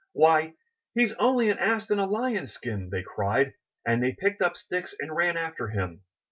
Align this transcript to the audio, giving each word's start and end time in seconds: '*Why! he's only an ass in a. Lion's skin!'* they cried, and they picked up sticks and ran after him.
'*Why! 0.13 0.55
he's 0.95 1.13
only 1.19 1.51
an 1.51 1.59
ass 1.59 1.91
in 1.91 1.99
a. 1.99 2.07
Lion's 2.07 2.51
skin!'* 2.51 2.89
they 2.89 3.03
cried, 3.03 3.53
and 3.85 4.01
they 4.01 4.13
picked 4.13 4.41
up 4.41 4.57
sticks 4.57 4.95
and 4.99 5.15
ran 5.15 5.37
after 5.37 5.67
him. 5.67 6.01